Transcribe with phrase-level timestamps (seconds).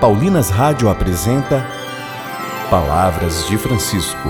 [0.00, 1.66] Paulinas Rádio apresenta
[2.68, 4.28] Palavras de Francisco.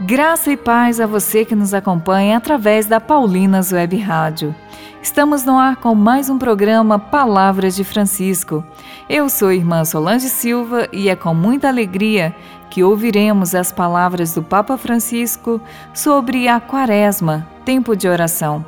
[0.00, 4.52] Graça e paz a você que nos acompanha através da Paulinas Web Rádio.
[5.00, 8.64] Estamos no ar com mais um programa Palavras de Francisco.
[9.08, 12.34] Eu sou irmã Solange Silva e é com muita alegria
[12.68, 15.60] que ouviremos as palavras do Papa Francisco
[15.94, 18.66] sobre a Quaresma, tempo de oração.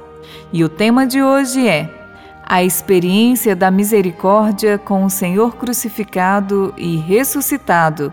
[0.52, 2.03] E o tema de hoje é
[2.46, 8.12] a experiência da misericórdia com o Senhor crucificado e ressuscitado.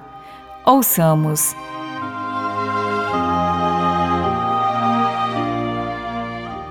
[0.66, 1.54] Ouçamos.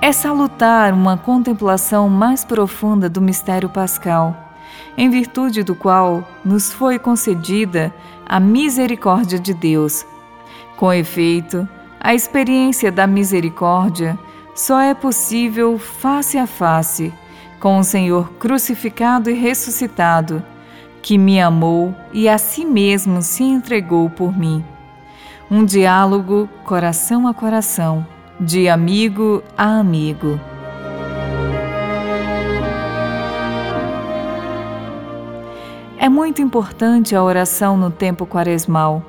[0.01, 4.35] É salutar uma contemplação mais profunda do mistério pascal,
[4.97, 7.95] em virtude do qual nos foi concedida
[8.27, 10.07] a misericórdia de Deus.
[10.79, 11.69] Com efeito,
[12.01, 14.19] a experiência da misericórdia
[14.55, 17.13] só é possível face a face
[17.61, 20.43] com o Senhor crucificado e ressuscitado,
[21.03, 24.65] que me amou e a si mesmo se entregou por mim.
[25.51, 28.07] Um diálogo coração a coração,
[28.41, 30.41] de amigo a amigo.
[35.99, 39.05] É muito importante a oração no tempo quaresmal.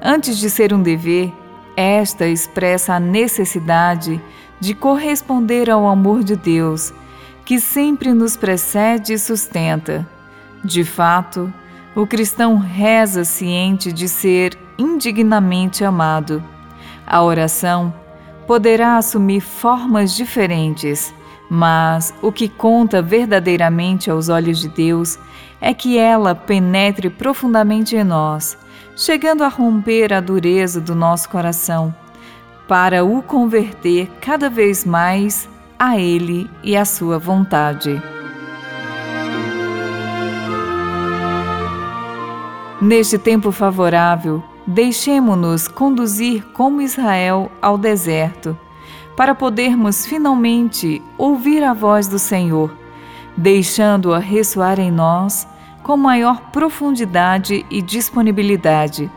[0.00, 1.30] Antes de ser um dever,
[1.76, 4.20] esta expressa a necessidade
[4.58, 6.94] de corresponder ao amor de Deus
[7.44, 10.06] que sempre nos precede e sustenta.
[10.64, 11.52] De fato,
[11.94, 16.42] o cristão reza ciente de ser indignamente amado.
[17.06, 17.94] A oração
[18.46, 21.14] poderá assumir formas diferentes,
[21.50, 25.18] mas o que conta verdadeiramente aos olhos de Deus
[25.60, 28.56] é que ela penetre profundamente em nós,
[28.96, 31.94] chegando a romper a dureza do nosso coração,
[32.66, 38.02] para o converter cada vez mais a Ele e à Sua vontade.
[42.80, 48.58] Neste tempo favorável, deixemo-nos conduzir como Israel ao deserto,
[49.16, 52.70] para podermos finalmente ouvir a voz do Senhor,
[53.36, 55.46] deixando-a ressoar em nós
[55.82, 59.10] com maior profundidade e disponibilidade.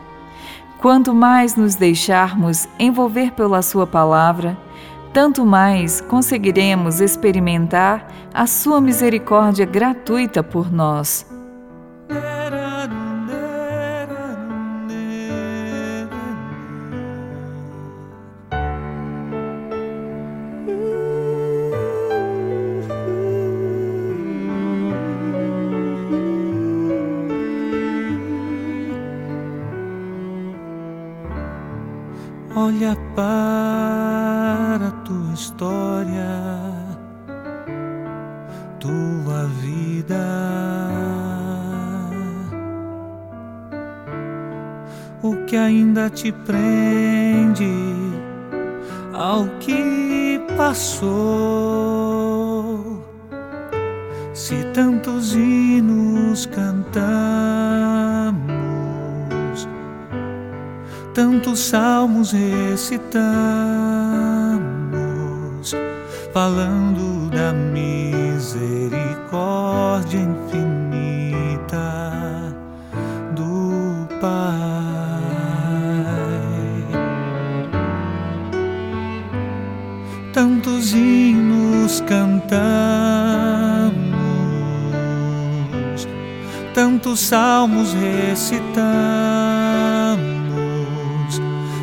[0.78, 4.56] Quanto mais nos deixarmos envolver pela Sua palavra,
[5.12, 11.26] tanto mais conseguiremos experimentar a Sua misericórdia gratuita por nós.
[32.54, 32.96] Olha
[34.48, 36.24] para tua história,
[38.80, 40.16] tua vida.
[45.22, 47.70] O que ainda te prende
[49.12, 51.04] ao que passou?
[54.32, 57.68] Se tantos hinos cantamos
[61.18, 64.27] tantos salmos recitamos,
[66.38, 71.76] falando da misericórdia infinita
[73.34, 74.38] do Pai.
[80.32, 82.46] Tantos hinos cantamos,
[86.72, 89.57] tantos salmos recitamos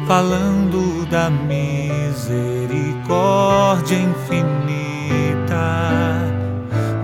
[0.07, 4.45] falando da misericórdia infinita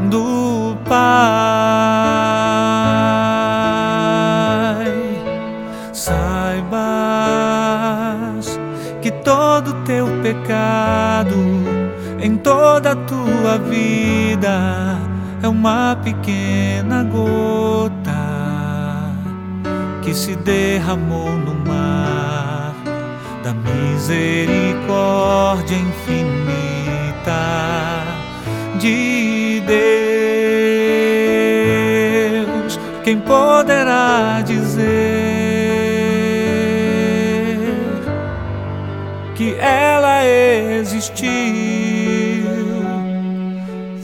[0.10, 1.02] do Pai.
[5.92, 6.88] Saibas
[9.02, 11.36] que todo teu pecado
[12.20, 14.98] em toda a tua vida
[15.42, 17.90] é uma pequena gota
[20.04, 22.10] que se derramou no mar
[23.43, 27.43] da misericórdia infinita
[28.79, 29.61] de
[32.46, 32.79] Deus.
[33.03, 34.79] Quem poderá dizer
[39.35, 41.29] que ela existiu?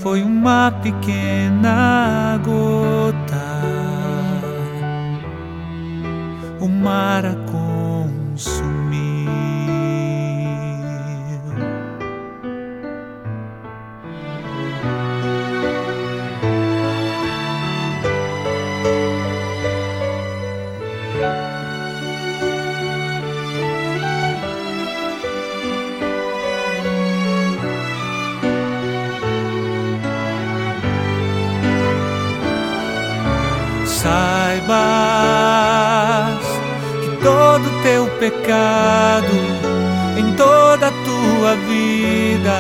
[0.02, 3.48] Foi uma pequena gota,
[6.60, 7.24] o mar
[37.02, 39.38] que todo teu pecado
[40.18, 42.58] em toda a tua vida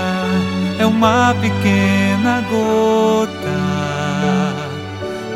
[0.79, 3.27] é uma pequena gota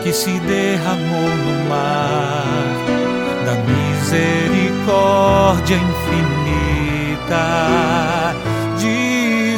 [0.03, 2.43] que se derramou no mar
[3.45, 7.45] da misericórdia infinita
[8.77, 9.57] de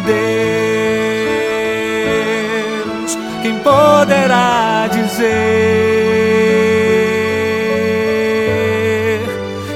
[2.95, 3.17] Deus.
[3.41, 5.92] Quem poderá dizer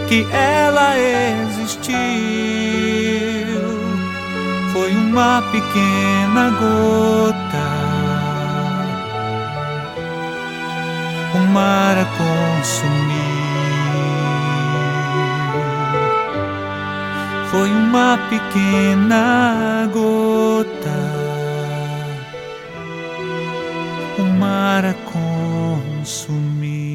[0.08, 1.92] que ela existiu?
[4.74, 7.88] Foi uma pequena gota
[11.38, 13.28] o mar a consumir.
[17.52, 21.00] Foi uma pequena gota,
[24.20, 26.87] o mar a consumir.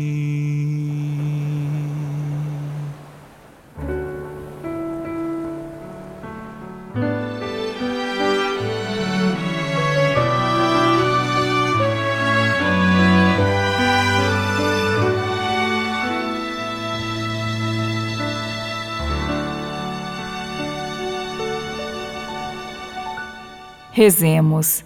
[24.02, 24.84] Rezemos.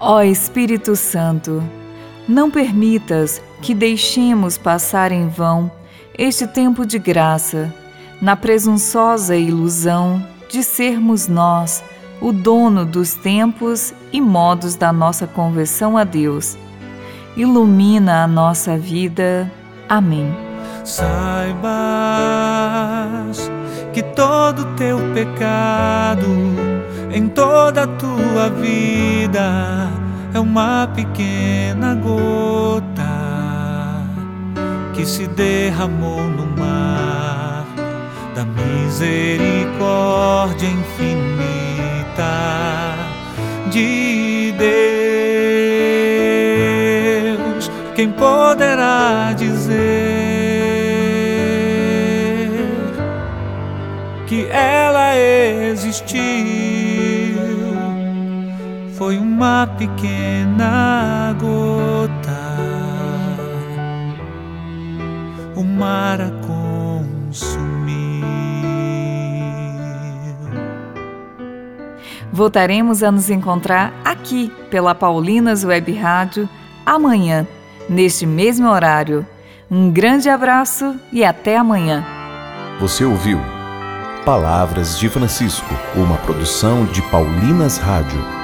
[0.00, 1.62] Ó Espírito Santo,
[2.26, 5.70] não permitas que deixemos passar em vão
[6.16, 7.70] este tempo de graça,
[8.18, 11.84] na presunçosa ilusão de sermos nós
[12.18, 16.56] o dono dos tempos e modos da nossa conversão a Deus.
[17.36, 19.52] Ilumina a nossa vida.
[19.86, 20.34] Amém.
[20.82, 21.76] Saibas
[23.92, 26.75] que todo teu pecado
[27.12, 29.88] em toda a tua vida
[30.34, 33.06] é uma pequena gota
[34.94, 37.64] que se derramou no mar
[38.34, 41.36] da misericórdia infinita
[43.70, 44.52] de
[47.36, 47.70] Deus.
[47.94, 50.26] Quem poderá dizer?
[54.26, 56.95] que ela existiu.
[58.96, 62.32] Foi uma pequena gota,
[65.54, 67.66] o mar a consumiu.
[72.32, 76.48] Voltaremos a nos encontrar aqui pela Paulinas Web Rádio
[76.86, 77.46] amanhã,
[77.90, 79.26] neste mesmo horário.
[79.70, 82.02] Um grande abraço e até amanhã.
[82.80, 83.38] Você ouviu?
[84.24, 88.35] Palavras de Francisco, uma produção de Paulinas Rádio.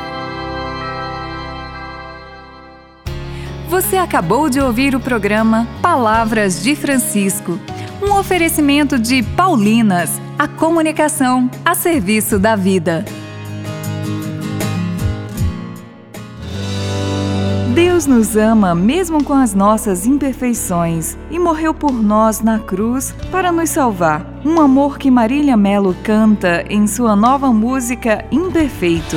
[3.72, 7.58] Você acabou de ouvir o programa Palavras de Francisco,
[8.02, 13.02] um oferecimento de Paulinas, a comunicação a serviço da vida.
[17.74, 23.50] Deus nos ama mesmo com as nossas imperfeições e morreu por nós na cruz para
[23.50, 24.38] nos salvar.
[24.44, 29.16] Um amor que Marília Melo canta em sua nova música Imperfeito.